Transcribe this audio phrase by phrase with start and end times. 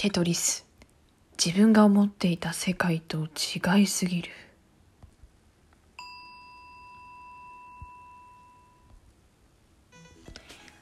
[0.00, 0.64] テトリス。
[1.44, 4.30] 自分が思っていた世界と違いすぎる。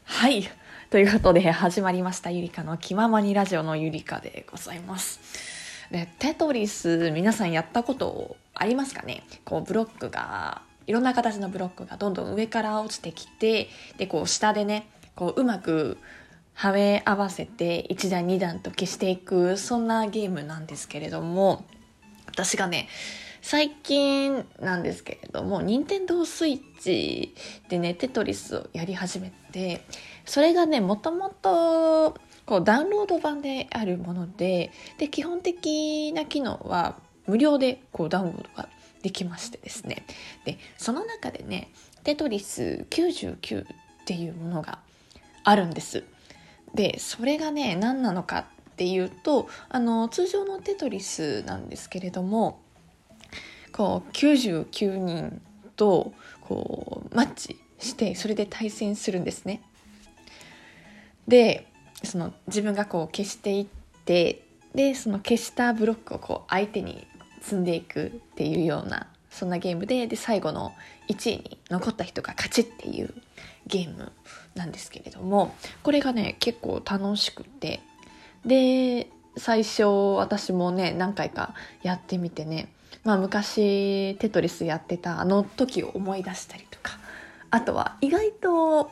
[0.04, 0.46] はい。
[0.90, 2.30] ということで始まりました。
[2.30, 5.18] ゆりかの気ままにラジオのゆりかでございます。
[5.90, 9.22] でテトリス皆さんやったことありますかね？
[9.46, 15.96] こうブロックがいろんな形のブロックがどんどん上から落ちてきてでこう下でねこううまく
[16.56, 21.66] はめ合わせて1段2段と消していくそんなゲームなんですけれども
[22.26, 22.88] 私がね
[23.42, 27.34] 最近なんですけれども任天堂スイッチ
[27.68, 29.84] でねテトリスをやり始めて
[30.24, 32.16] それがねもともと
[32.46, 38.70] こうダウンロード版であるものでで基本的な機能は無料でこうダウンロードが
[39.02, 40.06] できましてですね。
[40.46, 41.70] でその中でね
[42.02, 43.66] テトリス99っ
[44.06, 44.78] ていうものが
[45.44, 46.04] あるんです。
[46.76, 48.44] でそれがね何なのかっ
[48.76, 52.60] ていうとあの通常のテトリスなんですけれども
[53.72, 55.40] こう99人
[55.74, 59.62] とこうマッチしてそれで対戦するんですね。
[61.26, 61.66] で
[62.04, 63.66] その自分がこう消していっ
[64.04, 64.42] て
[64.74, 67.06] でその消したブロックをこう相手に
[67.40, 70.74] 積んでいくっていうようなそんなゲームでで最後の
[71.08, 73.14] 1位に残った人が勝ちっていう
[73.66, 74.12] ゲーム
[74.54, 77.80] なんですけれどもこれがね結構楽しくて。
[78.44, 79.84] で最初
[80.16, 82.72] 私もね何回かやってみてね
[83.04, 86.98] まあ昔テトリスやってたあの時を思い出したりとか
[87.50, 88.90] あとは意外と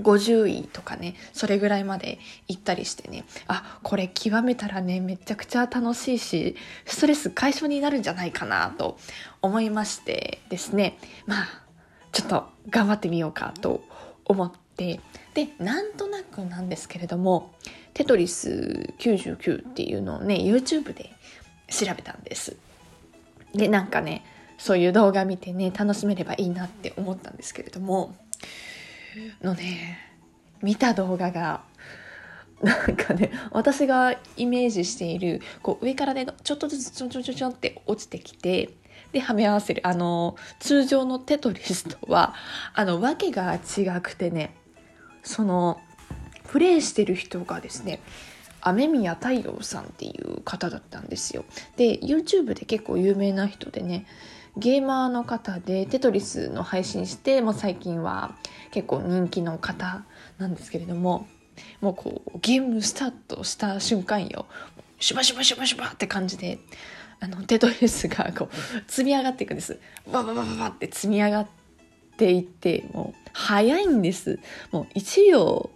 [0.00, 8.98] 50位とかねそれぐらいまで行ったりしてねあこれ極めたらねめちゃくちゃ楽しいしストレス解消になるんじゃないかなと
[9.42, 10.98] 思いましてですね。
[11.26, 11.62] まあ
[12.12, 13.82] ちょっと頑張ってみようかと
[14.24, 15.00] 思って
[15.34, 17.54] でなんとなくなんですけれども
[17.94, 21.10] 「テトリス99」っていうのをね YouTube で
[21.68, 22.56] 調べたんです。
[23.54, 24.24] でなんかね
[24.58, 28.14] そういう動画見てね楽しめればいいなって思ったんですけれども
[29.42, 29.98] のね
[30.62, 31.62] 見た動画が
[32.62, 38.70] なんかね私がイメージしているこう上からねちょっとずつちょんちょんちょんちょんって落ちてきて
[39.12, 39.86] ではめ合わせる。
[39.86, 42.34] あの通常のテトリスとは
[42.74, 44.54] あの訳が違くてね
[45.22, 45.80] その
[46.48, 48.00] プレイしてる人がですね
[48.60, 51.44] 雨宮太陽さんっていう方だったんですよ。
[51.76, 54.06] で YouTube で結構有名な人でね
[54.56, 58.36] ゲーマーの方でテトリスの配信して、まあ、最近は
[58.70, 60.04] 結構人気の方
[60.38, 61.26] なんですけれども
[61.80, 64.46] もうこうゲームスタートした瞬間よ。
[64.98, 66.60] シュバシュバシュバシュバって感じで
[67.22, 69.78] あのテトリスがこう積み上がっていくんです。
[70.12, 71.46] バババババって積み上がっ
[72.16, 74.40] ていってもう早いんです。
[74.72, 75.70] もう1秒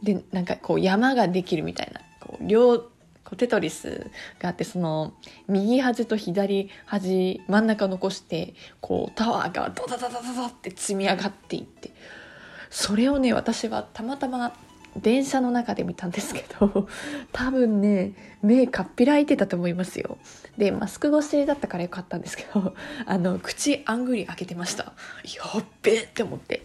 [0.00, 2.00] でなんかこう山ができるみたいな。
[2.20, 2.90] こう両こ
[3.32, 4.06] うテトリス
[4.38, 5.12] があってその
[5.48, 11.90] 右端と左端真ん中残してこうタワーがドダダダダダって積み上がっていって。
[12.70, 14.56] それをね私はたまたま
[14.96, 16.88] 電車の中で見たんですけど
[17.32, 20.18] 多分ね目かっぴらいてたと思いますよ。
[20.58, 22.74] でマスク越しだったからよかったんですけど
[23.06, 24.84] あの口あんぐり開けてました。
[24.84, 24.90] や
[25.60, 26.62] っべえって思って。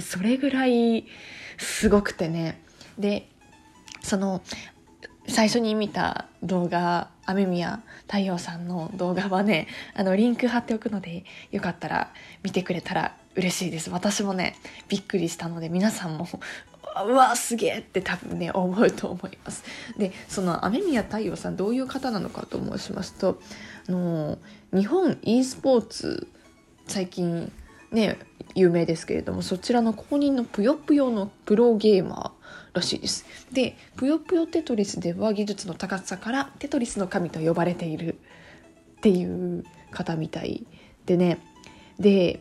[0.00, 1.06] それぐらい
[1.58, 2.60] すごくてね。
[2.98, 3.28] で
[4.02, 4.42] その
[5.26, 12.12] 最初に見た動画雨宮太陽さんの動画はねあのリンク貼っておくのでよかったら
[12.42, 13.90] 見てくれたら嬉しいです。
[13.90, 14.54] 私もね
[14.88, 16.28] びっくりしたので皆さんも
[17.02, 19.64] うわすげえって多分ね思うと思います。
[19.98, 23.40] でその雨宮太陽さんどういう方なのかと申しますと
[23.88, 24.38] あの
[24.72, 26.28] 日本 e スポーツ
[26.86, 27.50] 最近
[27.90, 28.18] ね
[28.54, 33.24] 有名ですけれどもそちらの公認のぷよぷよのプロゲーマーらしいです。
[33.52, 38.18] でぷよぷよテトリスでは技術の高さからテトリスの神と呼ばれている
[38.98, 40.66] っていう方みたい
[41.06, 41.38] でね。
[41.98, 42.40] で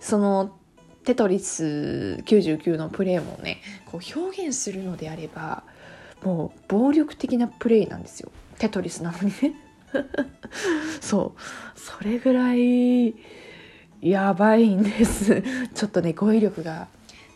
[0.00, 0.56] その
[1.04, 5.64] テトリス99のプレイもねこう表現するのであれば
[6.22, 8.30] もう暴力的なプレイなんですよ。
[8.58, 9.54] テトリスなのにね。
[11.00, 11.40] そう。
[11.78, 13.14] それぐらい
[14.00, 15.42] やばいんです。
[15.74, 16.86] ちょっとね語彙力が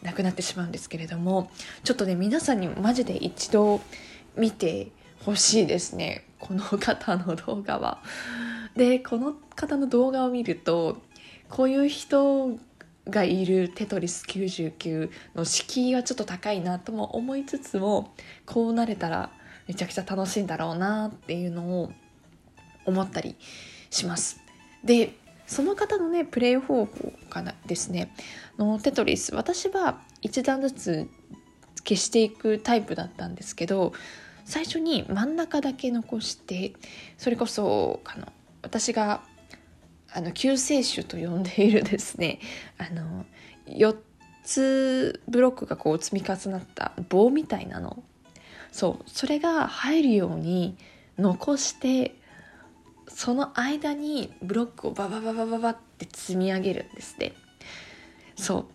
[0.02, 1.50] なくなってしまうんですけれども
[1.82, 3.80] ちょっとね皆さんにマジで一度
[4.36, 4.92] 見て
[5.24, 6.24] ほしいですね。
[6.38, 7.98] この方の動画は。
[8.76, 10.98] でこの方の動画を見ると
[11.48, 12.58] こういう人
[13.08, 18.12] がいるテトリス99の敷居はちょっと高いなとも思いつつも
[18.44, 19.30] こうなれたら
[19.68, 21.92] めちゃくちゃ楽しいんだろうなっていうのを
[22.84, 23.36] 思ったり
[23.90, 24.40] します。
[24.84, 25.14] で
[25.46, 28.12] その方のねプレイ方法かなですね
[28.58, 31.08] のテトリス私は一段ずつ
[31.84, 33.92] 消していくタイプだったんですけど
[34.44, 36.72] 最初に真ん中だけ残して
[37.16, 38.26] それこそあの
[38.62, 39.22] 私が
[40.16, 42.40] あの救世主と呼んでいるですね。
[42.78, 43.26] あの
[43.66, 43.94] 4
[44.42, 48.02] つブロックがこう積み重なった棒みたいなの。
[48.72, 49.04] そう。
[49.06, 50.78] それが入るように
[51.18, 52.14] 残して
[53.08, 57.34] その間にブロックをババババババって積み上げるんですね
[58.36, 58.66] そ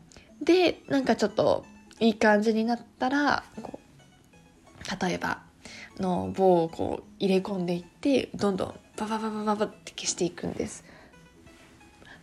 [0.41, 0.45] う。
[0.45, 1.65] でなんかちょっと
[1.99, 5.41] いい感じになったらこう例えば
[5.99, 10.90] の棒をこう入れ込んでいってどんどんババババババって消していくんです。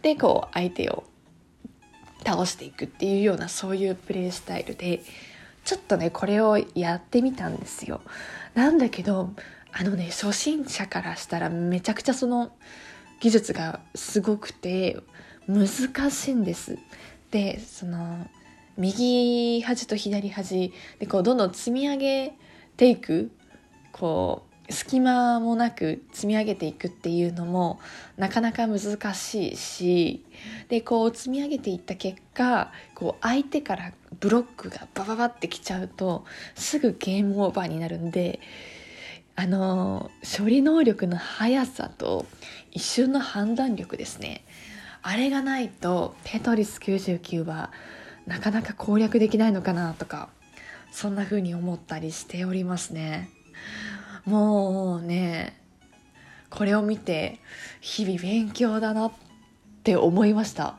[0.03, 1.05] でこう相手を
[2.25, 5.03] 倒していくっていうようなそういうプレイスタイルで
[5.65, 8.01] ちょっとねこれをやってみたんですよ。
[8.55, 9.31] なんだけど
[9.73, 12.53] あのね初心者からしたらめちゃくちゃその
[13.21, 14.99] 技術がすごくて
[15.47, 15.67] 難
[16.11, 16.79] しいんです。
[17.31, 18.27] でその
[18.77, 22.35] 右端と左端でこうどんどん積み上げ
[22.77, 23.31] ていく
[23.93, 27.81] こう隙間もなく積み上げていくっていうのも
[28.17, 30.25] なかなか難しいし
[30.69, 36.25] でこう積み上げていった結果こう相手からブロックがバババってきちゃうと
[36.55, 38.41] すぐゲームオーバーになるんで
[39.37, 42.27] あの処理能力の速さと
[42.73, 44.45] 一瞬の判断力ですね。
[45.01, 47.71] あれがないとテトリス99は
[48.27, 50.29] なかなか攻略できないのかなとか
[50.91, 53.31] そんな風に思ったりしておりますね。
[54.29, 55.59] もうね
[56.51, 57.41] これを見て
[57.81, 59.13] 日々勉強だなっ
[59.83, 60.77] て思いました。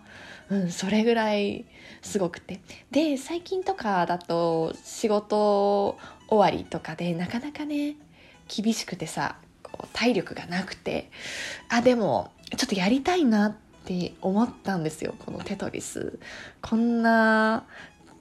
[0.50, 1.66] うんそれぐらい
[2.01, 2.62] すごくて。
[2.92, 5.98] で最近とかだと仕事
[6.28, 7.96] 終わりとかでなかなかね
[8.48, 9.36] 厳しくてさ
[9.94, 11.10] 体力がなくて。
[11.69, 13.56] あでもちょっとやりたいなっ
[13.86, 16.19] て思ったんですよこのテトリス。
[16.62, 17.66] こんな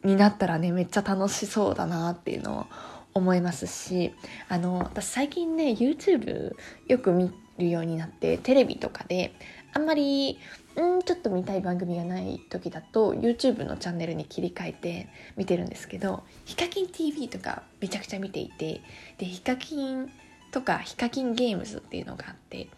[0.04, 2.66] になったらねめっちゃ楽しそうだなっていうのを
[3.14, 4.14] 思いますし
[4.48, 6.54] あの私最近ね YouTube
[6.86, 9.32] よく見るようになってテレビとかで
[9.72, 10.38] あんまり
[10.80, 18.80] んちょっと見たい番組がない時だと YouTube のチャンネルに切り替えて見てるんですけどヒカキン TV とかめちゃくちゃ見ていて
[19.18, 20.10] でヒカキン
[20.52, 22.68] とかヒカキンゲームズっていうのがあって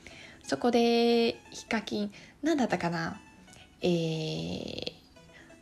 [0.42, 2.12] そこでヒカキン
[2.42, 3.20] 何だったかな？
[3.82, 4.92] えー、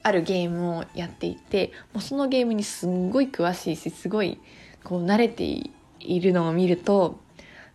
[0.08, 4.40] あるゲームをやっていてもうそのゲームにすんごい詳しいしすごい
[4.82, 5.44] こう慣れて
[6.00, 7.20] いるのを見ると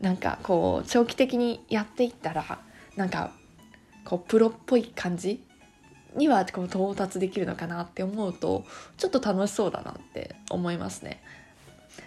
[0.01, 2.59] なんかこう長期的にやっていったら
[2.95, 3.31] なんか
[4.03, 5.43] こうプロっぽい感じ
[6.15, 8.65] にはこう到達できるのかなって思うと
[8.97, 11.21] ちょっと楽しそうだなって思いますね。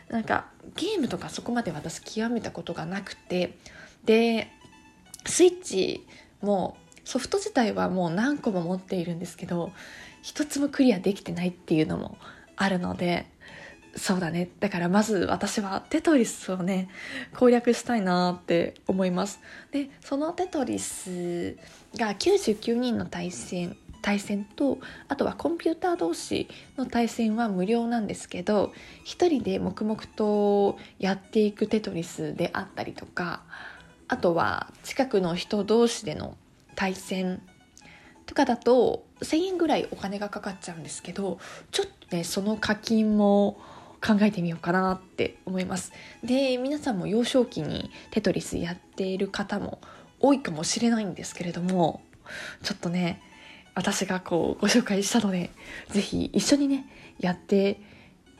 [0.08, 0.46] なんか
[0.76, 3.56] ゲームとかそこまで私極めたことがなくて
[4.04, 4.50] で
[5.24, 6.06] スイッチ
[6.42, 9.72] もソフト自体はもう何個も持っているんですけど
[10.26, 12.18] 一つもクリアできてないっていうのも
[12.56, 13.26] あるので
[13.94, 14.50] そうだね。
[14.58, 16.88] だからまず私はテトリスをね
[17.36, 19.38] 攻略したいなって思います。
[19.70, 21.56] でそのテトリス
[21.96, 28.72] が99人の対戦対戦とあとはコンピューター同士の対戦は無料なんですけど
[29.04, 33.44] 1人で黙々とやっていくテトリスであったりとか
[34.08, 36.36] あとは近くの人同士での
[36.74, 37.40] 対戦
[38.26, 41.38] とかだと1000円ぐらいお金がかかっちゃうんですけど
[41.70, 43.58] ちょっとねその課金も
[44.06, 45.92] 考えてみようかなって思います。
[46.22, 49.80] で皆さんも幼少期にテトリスやっている方も
[50.20, 52.02] 多いかもしれないんですけれども
[52.62, 53.22] ちょっとね
[53.74, 55.50] 私がこうご紹介したので
[55.88, 56.86] 是非一緒にね
[57.18, 57.80] やって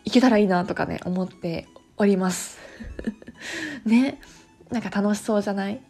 [0.04, 1.66] いけたらいいなとかね思って
[1.96, 2.58] おります。
[3.84, 4.20] ね
[4.70, 5.80] なんか楽しそうじゃない？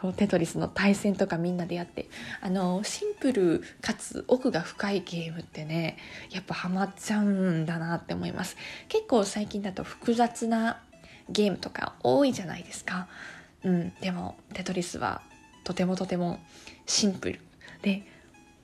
[0.00, 2.08] こうテトリスの対戦とかみんなでやって
[2.40, 5.96] あのシンプルかつ奥が深いゲームってね
[6.30, 8.56] やっぱハマっちゃうんだなって思います。
[8.88, 10.82] 結構最近だと複雑な
[11.28, 13.08] ゲームとか多いじゃないですか。
[13.64, 15.22] うんでもテトリスは
[15.64, 16.40] とてもとても
[16.86, 17.40] シンプル。
[17.82, 18.02] で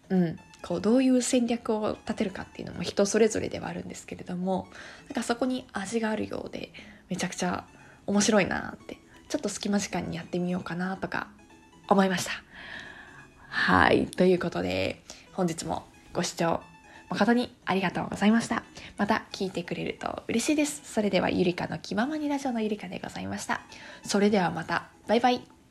[0.09, 4.69] うん、こうどういう戦略を立てるかっていうのも人それぞれではあるんですけれども
[5.09, 6.71] なんかそこに味があるようで
[7.09, 7.65] めちゃくちゃ
[8.07, 8.99] 面白いなって
[9.33, 11.29] ちょっと隙間時間にやってみようかなとか
[11.89, 12.33] 思いました。
[13.49, 16.61] はいということで本日もご視聴
[17.09, 18.63] 誠にありがとうございました。
[18.99, 20.83] また聞いてくれると嬉しいです。
[20.85, 23.63] それではゆりかの気ままにラジオのゆりかでございました。
[24.05, 24.91] それではまた。
[25.07, 25.62] バイバイ。